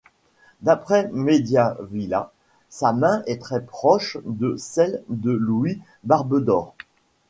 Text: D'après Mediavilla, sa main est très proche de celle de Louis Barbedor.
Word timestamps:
D'après 0.63 1.11
Mediavilla, 1.13 2.31
sa 2.69 2.91
main 2.91 3.21
est 3.27 3.39
très 3.39 3.61
proche 3.61 4.17
de 4.25 4.55
celle 4.57 5.03
de 5.09 5.29
Louis 5.29 5.79
Barbedor. 6.05 6.73